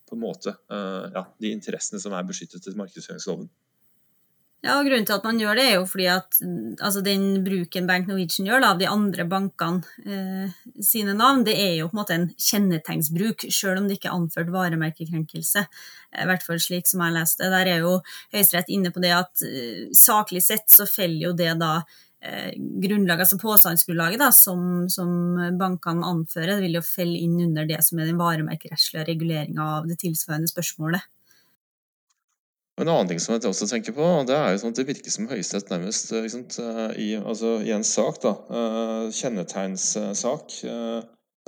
[0.09, 3.47] på en måte ja, de interessene som er beskyttet til markedsføringsloven.
[4.61, 6.35] Ja, og Grunnen til at man gjør det, er jo fordi at
[6.85, 11.55] altså den bruken Bank Norwegian gjør da, av de andre bankene eh, sine navn, det
[11.57, 15.63] er jo på en måte en kjennetegnsbruk, selv om det ikke er anført varemerkekrenkelse.
[16.13, 17.49] I hvert fall slik som jeg leste.
[17.49, 17.95] Der er jo
[18.35, 21.71] Høyesterett inne på det at eh, saklig sett så feller jo det da
[22.21, 27.81] eh, grunnlaget, altså påstandsgrunnlaget da, som, som bankene anfører, vil jo felle inn under det
[27.87, 31.09] som er den varemerkerettslige reguleringa av det tilsvarende spørsmålet.
[32.79, 35.13] En annen ting som jeg også tenker på, det er jo sånn at det virker
[35.13, 36.45] som Høyesterett nærmest liksom,
[36.95, 40.55] i, altså, i, en sak, da, uh, kjennetegnssak,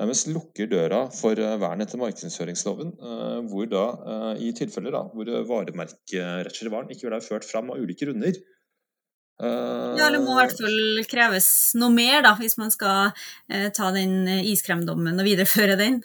[0.01, 2.95] nærmest lukker døra for vern etter markedsføringsloven.
[3.49, 3.85] Hvor da,
[4.41, 8.39] i tilfeller da, hvor varemerkerettslig vern ikke være ført fram av ulike grunner.
[9.43, 13.13] ja, det må i hvert fall kreves noe mer, da, hvis man skal
[13.77, 16.01] ta den iskremdommen og videreføre den.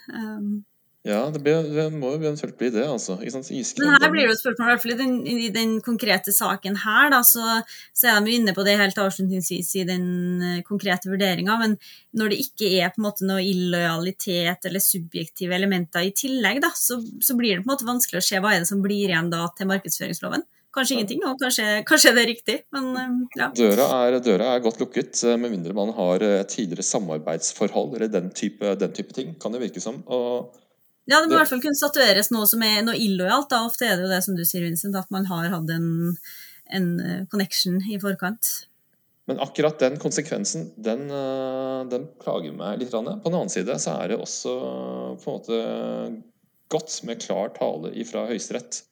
[1.09, 3.15] Ja, det, blir, det, må jo eventuelt bli det, altså.
[3.17, 6.35] Men her blir det jo et spørsmål, i hvert fall i den, i den konkrete
[6.37, 7.63] saken her, da, så,
[7.97, 10.05] så, er de jo inne på det helt avslutningsvis i den
[10.43, 11.57] uh, konkrete vurderinga.
[11.63, 11.79] Men
[12.19, 16.75] når det ikke er på en måte noe illojalitet eller subjektive elementer i tillegg, da,
[16.77, 19.09] så, så, blir det på en måte vanskelig å se hva er det som blir
[19.09, 20.45] igjen da til markedsføringsloven.
[20.77, 23.49] Kanskje ingenting, og kanskje, kanskje det er riktig, men uh, ja.
[23.57, 28.29] Døra er, døra er, godt lukket, eh, med mindre man har tidligere samarbeidsforhold eller den
[28.37, 30.03] type, den type ting, kan det virke som.
[30.05, 30.67] og
[31.09, 33.55] ja, det må i hvert fall kunne statueres noe som er noe illojalt.
[33.57, 35.89] Ofte er det jo det som du sier, Vincent, at man har hatt en,
[36.77, 38.51] en eh, connection i forkant.
[39.29, 42.93] Men akkurat den konsekvensen, den, eh, den plager meg litt.
[42.93, 44.53] På den annen side så er det også
[45.23, 45.63] på en måte
[46.73, 48.83] godt med klar tale fra Høyesterett.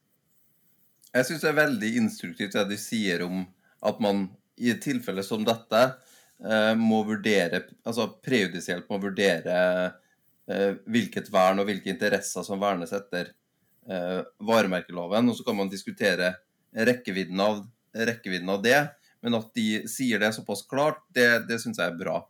[1.12, 3.44] Jeg syns det er veldig instruktivt det de sier om
[3.84, 4.26] at man
[4.56, 10.05] i et tilfelle som dette eh, må vurdere Altså prejudisielt må vurdere Eh,
[10.46, 13.32] hvilket vern og hvilke interesser som vernes etter
[13.90, 15.30] eh, varemerkeloven.
[15.30, 16.34] Og så kan man diskutere
[16.76, 17.64] rekkevidden av,
[17.96, 18.80] rekkevidden av det.
[19.24, 22.20] Men at de sier det såpass klart, det, det syns jeg er bra.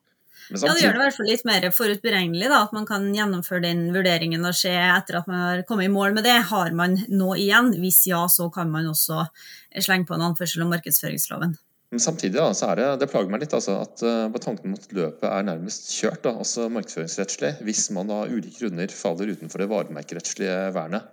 [0.53, 2.49] Ja, Det gjør det i hvert fall litt mer forutberegnelig.
[2.53, 5.93] da, At man kan gjennomføre den vurderingen og se etter at man har kommet i
[5.93, 6.37] mål med det.
[6.53, 7.73] Har man noe igjen?
[7.83, 9.27] Hvis ja, så kan man også
[9.75, 11.57] slenge på en anførsel om markedsføringsloven.
[11.91, 14.87] Men samtidig da, så er det, det plager meg litt altså, at uh, tanken mot
[14.97, 19.69] løpet er nærmest kjørt, da, altså markedsføringsrettslig, hvis man av ulike grunner faller utenfor det
[19.71, 21.07] varemerkerettslige vernet.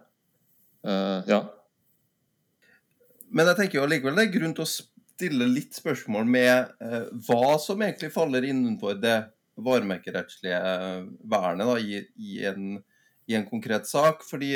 [0.84, 1.44] Uh, ja.
[3.34, 7.06] Men jeg tenker jo allikevel det er grunn til å stille litt spørsmål med uh,
[7.28, 9.20] hva som egentlig faller innenfor det
[9.62, 10.60] varemerkerettslige
[11.30, 12.80] vernet da, i, i, en,
[13.30, 14.26] i, en, konkret sak.
[14.26, 14.56] Fordi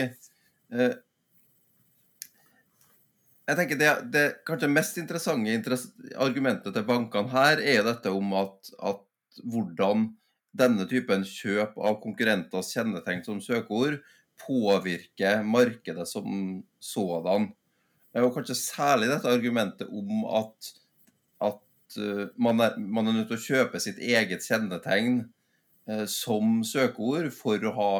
[3.47, 5.87] jeg tenker det, det kanskje mest interessante interess
[6.19, 9.03] argumentet til bankene her er dette om at, at,
[9.45, 10.09] hvordan
[10.57, 13.99] denne typen kjøp av konkurrenters kjennetegn som søkeord
[14.41, 16.27] påvirker markedet som
[16.81, 17.51] sådan.
[18.17, 20.71] Og kanskje særlig dette argumentet om at,
[21.45, 25.21] at uh, man, er, man, er, nødt til å kjøpe sitt eget kjennetegn
[25.87, 27.91] eh, som søkeord for å ha,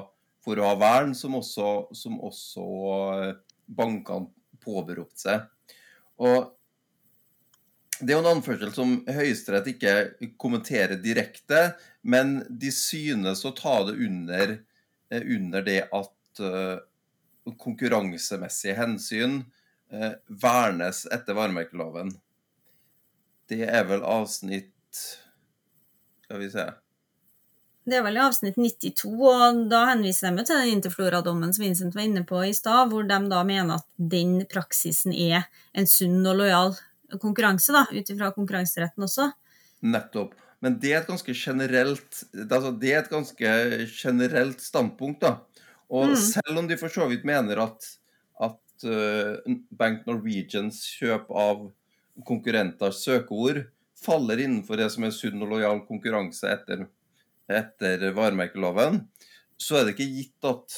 [0.44, 3.30] for å ha vern, som også, som også uh,
[3.78, 4.34] bankene
[4.68, 5.48] påberopt seg.
[6.22, 6.54] Og
[7.98, 9.94] det er jo en anførsel som Høyesterett ikke
[10.38, 11.72] kommenterer direkte,
[12.06, 14.60] men de synes å ta det under,
[15.10, 16.78] eh, under det at uh,
[17.58, 19.40] konkurransemessige hensyn
[19.94, 22.14] uh, vernes etter varemerkeloven.
[23.50, 24.74] Det er vel avsnitt
[26.28, 26.66] Skal vi se
[27.88, 31.96] det er vel i avsnitt 92, og da henviser de til den Interflora-dommen som Vincent
[31.96, 35.48] var inne på i stad, hvor de da mener at den praksisen er
[35.78, 36.76] en sunn og lojal
[37.22, 39.30] konkurranse, da, ut ifra konkurranseretten også.
[39.88, 40.36] Nettopp.
[40.60, 43.54] Men det er et ganske generelt, altså det er et ganske
[43.94, 45.38] generelt standpunkt, da.
[45.88, 46.18] Og mm.
[46.20, 47.88] selv om de for så vidt mener at,
[48.44, 51.70] at uh, Bank Norwegians kjøp av
[52.28, 53.64] konkurrenters søkeord
[53.98, 56.86] faller innenfor det som er sunn og lojal konkurranse etter,
[57.48, 59.02] etter varemerkeloven,
[59.58, 60.78] så er det ikke gitt at,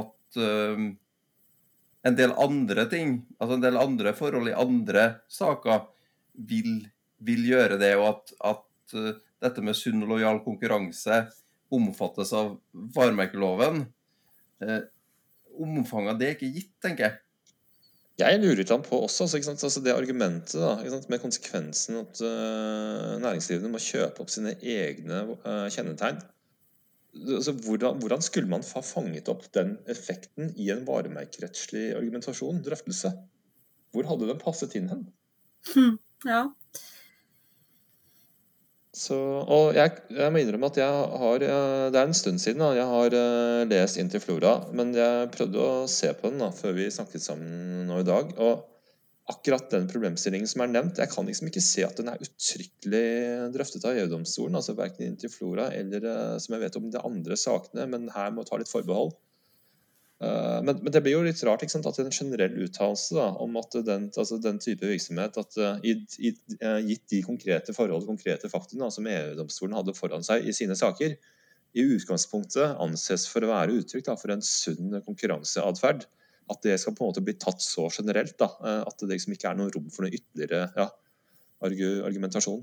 [0.00, 0.84] at uh,
[2.08, 5.88] en del andre ting, altså en del andre forhold i andre saker,
[6.48, 6.86] vil,
[7.26, 11.24] vil gjøre det, og at, at uh, dette med sunn og lojal konkurranse
[11.74, 12.54] omfattes av
[12.96, 13.84] varemerkeloven.
[14.62, 14.80] Uh,
[15.58, 17.18] omfanget av det er ikke gitt, tenker jeg.
[18.18, 20.72] Jeg lurer litt på også, altså, altså det argumentet da,
[21.12, 26.18] med konsekvensen at uh, næringsdrivende må kjøpe opp sine egne uh, kjennetegn.
[27.14, 33.14] Altså, hvordan, hvordan, skulle man ha fanget opp den effekten i en varemerkerettslig argumentasjon, drøftelse?
[33.94, 35.06] Hvor hadde den passet inn hen?
[35.70, 35.94] Hm,
[36.26, 36.42] ja.
[38.98, 42.72] Så, og jeg, jeg, må innrømme at jeg har Det er en stund siden da,
[42.74, 44.56] jeg har uh, lest Inn til Flora.
[44.74, 48.32] Men jeg prøvde å se på den da, før vi snakket sammen nå i dag.
[48.42, 48.64] Og
[49.30, 53.04] akkurat den problemstillingen som er nevnt, jeg kan liksom ikke se at den er uttrykkelig
[53.54, 54.58] drøftet av EU-domstolen.
[54.58, 57.86] altså Verken Inn til Flora eller uh, som jeg vet om de andre sakene.
[57.94, 59.14] Men her må jeg ta litt forbehold.
[60.18, 64.08] Eh, men, men, det blir jo litt rart at en generell uttalelse om at den,
[64.10, 68.90] altså den, type virksomhet at uh, i, i, uh, Gitt de konkrete forhold konkrete faktaene
[68.90, 71.14] som EU-domstolen hadde foran seg i sine saker,
[71.78, 76.08] i utgangspunktet anses for å være uttrykk da, for en sunn konkurranseatferd.
[76.48, 78.48] At det skal på en måte bli tatt så generelt da,
[78.88, 80.86] at det liksom ikke er noe rom for noe ytterligere ja,
[81.60, 82.62] argumentasjon.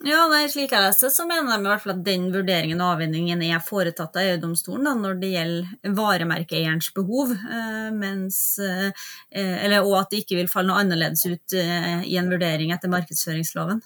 [0.00, 2.94] Ja, nei, slik jeg leser så mener de i hvert fall at den vurderingen og
[2.94, 8.88] avveiningen er foretatt av EU-domstolen når det gjelder varemerkeeierens behov, eh, mens, eh,
[9.36, 12.92] eller, og at det ikke vil falle noe annerledes ut eh, i en vurdering etter
[12.92, 13.82] markedsføringsloven.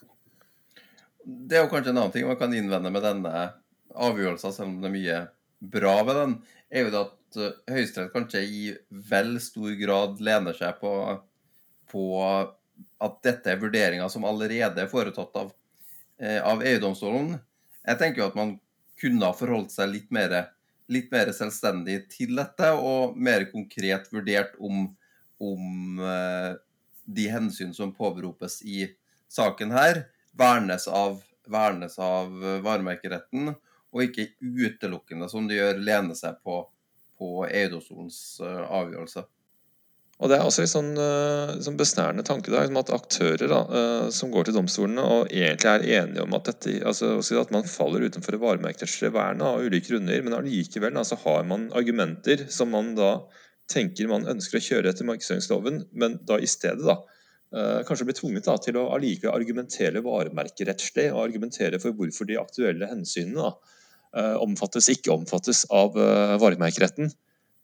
[1.24, 3.34] Det er jo kanskje en annen ting man kan innvende med denne
[4.06, 5.18] avgjørelsen, selv om det er mye
[5.74, 6.38] bra ved den,
[6.70, 8.62] er jo at Høyesterett kanskje i
[9.10, 10.94] vel stor grad lener seg på,
[11.90, 15.63] på at dette er vurderinger som allerede er foretatt av Eh,
[16.42, 17.34] av EU-domstolen.
[17.84, 18.54] Jeg tenker jo at man
[19.00, 20.34] kunne ha forholdt seg litt mer,
[20.92, 24.86] litt mer selvstendig til dette, og mer konkret vurdert om,
[25.42, 26.54] om eh,
[27.04, 28.86] de hensyn som påberopes i
[29.32, 30.06] saken her,
[30.38, 32.32] vernes av, vernes av
[32.64, 33.52] varemerkeretten,
[33.94, 36.62] og ikke utelukkende, som de gjør, lene seg på,
[37.18, 39.26] på EU-domstolens eh, avgjørelse.
[40.24, 44.04] Og Det er også en sånn, uh, sånn besnærende tanke da, at aktører da, uh,
[44.08, 48.06] som går til domstolene og egentlig er enige om at, dette, altså, at man faller
[48.08, 53.18] utenfor varemerkerettslig vernet av ulike grunner, men allikevel har man argumenter som man da
[53.68, 56.96] tenker man ønsker å kjøre etter markedsføringsloven, men da i stedet da,
[57.52, 62.40] uh, kanskje blir tvunget da, til å allikevel argumentere varemerkerettslig og argumentere for hvorfor de
[62.40, 63.52] aktuelle hensynene da,
[64.38, 65.96] omfattes, ikke omfattes av
[66.38, 67.08] varemerkeretten.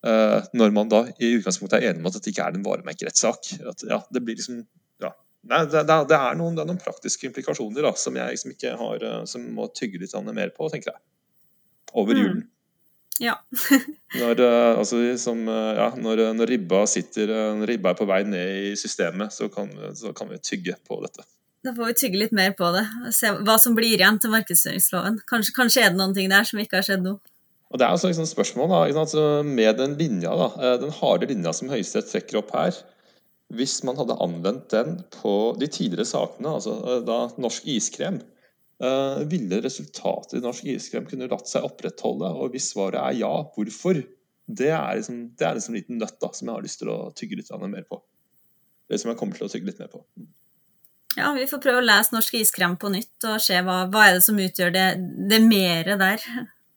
[0.00, 3.50] Uh, når man da i utgangspunktet er enig om at dette ikke er en varemerkerettssak.
[3.84, 4.62] Ja, det blir liksom
[5.02, 5.10] ja.
[5.50, 8.78] Nei, det, det, er noen, det, er noen, praktiske implikasjoner da, som jeg liksom ikke
[8.80, 11.04] har, uh, som må tygge litt mer på, tenker jeg.
[11.92, 12.22] Over mm.
[12.22, 12.46] julen.
[13.20, 13.34] Ja.
[14.22, 18.70] når, uh, altså, som, ja, når, når, ribba sitter, når ribba er på vei ned
[18.70, 21.28] i systemet, så kan, så kan vi tygge på dette.
[21.60, 22.86] Da får vi tygge litt mer på det.
[23.12, 25.20] Se hva som blir igjen til markedsføringsloven.
[25.28, 27.18] Kanskje, kanskje er det noen ting der som ikke har skjedd nå.
[27.70, 31.52] Og Det er altså liksom spørsmål da, med den linja, da, eh, den harde linja
[31.54, 32.74] som Høyesterett trekker opp her.
[33.54, 38.20] Hvis man hadde anvendt den på de tidligere sakene, altså eh, da norsk iskrem,
[38.82, 42.32] eh, ville resultatet i norsk iskrem kunne latt seg opprettholde?
[42.42, 44.02] Og hvis svaret er ja, hvorfor?
[44.50, 46.90] Det er liksom, det er liksom en liten nøtt da, som jeg har lyst til
[46.90, 48.02] å tygge litt mer på.
[48.90, 50.02] Det som jeg kommer til å tygge litt mer på.
[51.18, 54.16] Ja, vi får prøve å lese norsk iskrem på nytt og se hva, hva er
[54.18, 54.88] det som utgjør det,
[55.30, 56.24] det mere der.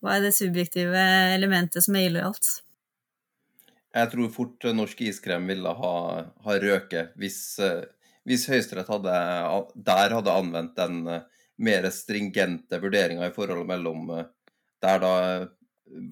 [0.04, 1.00] Hva er det subjektive
[1.32, 2.58] elementet som er illojalt?
[3.94, 5.94] Jeg tror fort norsk iskrem ville ha,
[6.44, 7.86] ha røket hvis, eh,
[8.28, 11.24] hvis Høyesterett der hadde anvendt den eh,
[11.64, 14.30] mer stringente vurderinga i forholdet mellom eh,
[14.84, 15.14] der da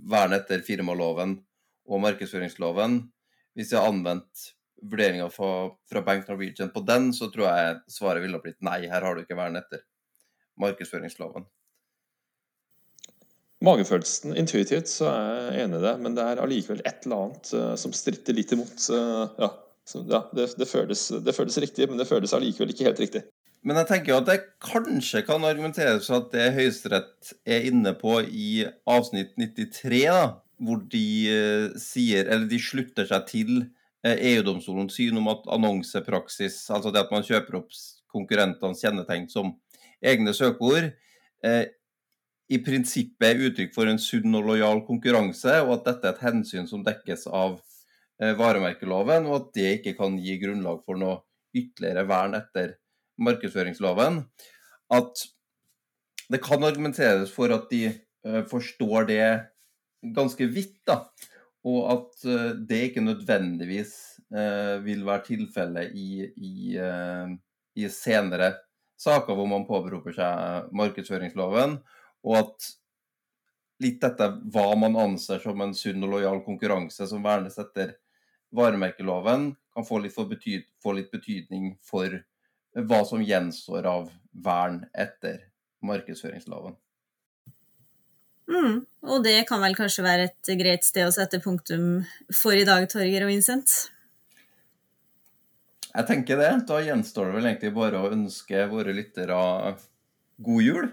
[0.08, 1.40] vernet etter firmaloven
[1.90, 3.02] og markedsføringsloven.
[3.58, 4.50] Hvis jeg hadde anvendt
[4.82, 9.04] vurderinga fra, fra, Bank Norwegian på den, så tror jeg svaret ville blitt nei, her
[9.04, 9.84] har du ikke vern etter
[10.62, 11.50] markedsføringsloven.
[13.62, 17.50] Magefølelsen, intuitivt, så er jeg enig i det, men det er allikevel et eller annet
[17.54, 18.88] uh, som stritter litt imot.
[18.90, 19.50] Uh, ja,
[19.86, 23.22] så, ja det, det, føles, det, føles, riktig, men det føles allikevel ikke helt riktig.
[23.62, 28.16] Men jeg tenker at det kanskje kan argumenteres for at det Høyesterett er inne på
[28.26, 30.24] i avsnitt 93, da,
[30.66, 33.60] hvor de uh, sier, eller de slutter seg til
[34.02, 37.70] EU-domstolens syn om at annonsepraksis, altså det at man kjøper opp
[38.10, 39.54] konkurrentenes kjennetegn som
[40.02, 40.90] egne søkeord,
[42.52, 46.24] i prinsippet er uttrykk for en sunn og lojal konkurranse, og at dette er et
[46.26, 47.60] hensyn som dekkes av
[48.22, 51.22] eh, varemerkeloven, og at det ikke kan gi grunnlag for noe
[51.56, 52.76] ytterligere vern etter
[53.22, 54.24] markedsføringsloven,
[54.92, 55.24] at
[56.32, 59.26] det kan argumenteres for at de uh, forstår det
[60.16, 61.02] ganske vidt, da.
[61.68, 63.98] Og at uh, det ikke nødvendigvis
[64.32, 68.54] vil være tilfellet i, i, i, senere
[68.96, 71.74] saker hvor man påberoper seg markedsføringsloven,
[72.28, 72.70] og at
[73.82, 77.96] litt dette hva man anser som en sunn og lojal konkurranse som vernes etter
[78.54, 82.20] varemerkeloven, kan få litt, betyd, få litt betydning for
[82.76, 85.48] hva som gjenstår av vern etter
[85.86, 86.76] markedsføringsloven.
[88.52, 92.04] Mm, og det kan vel kanskje være et greit sted å sette punktum
[92.36, 93.76] for i dag, Torger og Vincent?
[95.92, 96.52] Jeg tenker det.
[96.68, 99.40] Da gjenstår det vel egentlig bare å ønske våre lyttere
[100.42, 100.92] god jul.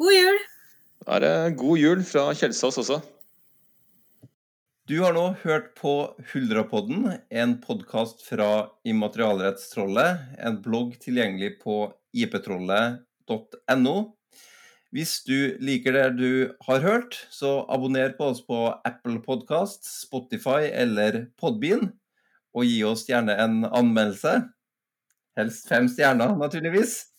[0.00, 0.38] God jul.
[1.04, 2.96] Da er det god jul fra Kjelsås også.
[4.88, 5.92] Du har nå hørt på
[6.30, 11.76] Huldrapodden, en podkast fra Immaterialrettstrollet, en blogg tilgjengelig på
[12.16, 13.94] iptrollet.no.
[14.88, 16.32] Hvis du liker det du
[16.64, 21.92] har hørt, så abonner på oss på Apple Podkast, Spotify eller Podbean,
[22.56, 24.38] og gi oss gjerne en anmeldelse.
[25.36, 27.09] Helst fem stjerner, naturligvis.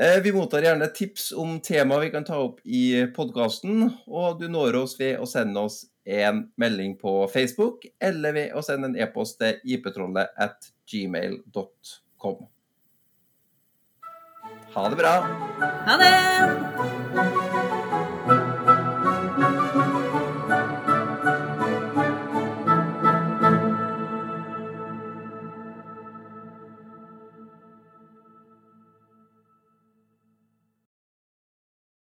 [0.00, 4.44] Eh, vi mottar gjerne tips om temaer vi kan ta opp i podkasten, og du
[4.46, 8.94] når oss ved å sende oss en melding på Facebook eller ved å sende en
[8.94, 12.46] e-post til iptrollet at gmail.com.
[14.78, 15.18] Ha det bra.
[15.90, 17.47] Ha det.